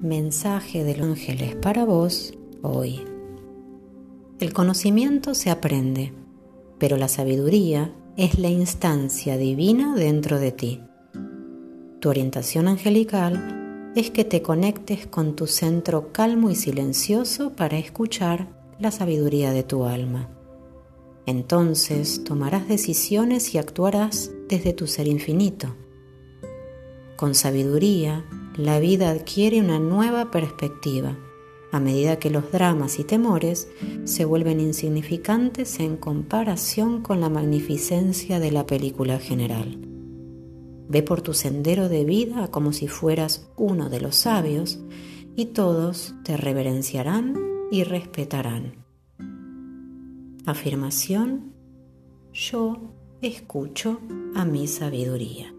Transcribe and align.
mensaje 0.00 0.84
de 0.84 0.96
los 0.96 1.08
ángeles 1.08 1.56
para 1.56 1.84
vos 1.84 2.34
hoy. 2.62 3.00
El 4.38 4.52
conocimiento 4.52 5.34
se 5.34 5.50
aprende, 5.50 6.12
pero 6.78 6.96
la 6.96 7.08
sabiduría 7.08 7.92
es 8.16 8.38
la 8.38 8.48
instancia 8.48 9.36
divina 9.36 9.96
dentro 9.96 10.38
de 10.38 10.52
ti. 10.52 10.80
Tu 12.00 12.08
orientación 12.08 12.68
angelical 12.68 13.92
es 13.96 14.10
que 14.12 14.24
te 14.24 14.40
conectes 14.42 15.08
con 15.08 15.34
tu 15.34 15.48
centro 15.48 16.12
calmo 16.12 16.50
y 16.50 16.54
silencioso 16.54 17.54
para 17.56 17.78
escuchar 17.78 18.46
la 18.78 18.92
sabiduría 18.92 19.50
de 19.50 19.64
tu 19.64 19.84
alma. 19.84 20.28
Entonces 21.26 22.22
tomarás 22.22 22.68
decisiones 22.68 23.54
y 23.54 23.58
actuarás 23.58 24.30
desde 24.48 24.72
tu 24.72 24.86
ser 24.86 25.08
infinito. 25.08 25.74
Con 27.16 27.34
sabiduría, 27.34 28.24
la 28.58 28.80
vida 28.80 29.10
adquiere 29.10 29.60
una 29.60 29.78
nueva 29.78 30.32
perspectiva 30.32 31.16
a 31.70 31.80
medida 31.80 32.18
que 32.18 32.30
los 32.30 32.50
dramas 32.50 32.98
y 32.98 33.04
temores 33.04 33.68
se 34.04 34.24
vuelven 34.24 34.58
insignificantes 34.58 35.80
en 35.80 35.96
comparación 35.96 37.02
con 37.02 37.20
la 37.20 37.28
magnificencia 37.28 38.40
de 38.40 38.50
la 38.50 38.66
película 38.66 39.18
general. 39.18 39.78
Ve 40.88 41.02
por 41.02 41.20
tu 41.20 41.34
sendero 41.34 41.88
de 41.88 42.04
vida 42.04 42.48
como 42.50 42.72
si 42.72 42.88
fueras 42.88 43.48
uno 43.56 43.90
de 43.90 44.00
los 44.00 44.16
sabios 44.16 44.80
y 45.36 45.46
todos 45.46 46.14
te 46.24 46.36
reverenciarán 46.36 47.36
y 47.70 47.84
respetarán. 47.84 48.86
Afirmación, 50.46 51.52
yo 52.32 52.94
escucho 53.20 54.00
a 54.34 54.46
mi 54.46 54.66
sabiduría. 54.66 55.57